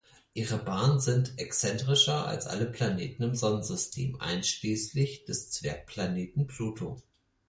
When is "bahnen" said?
0.57-0.99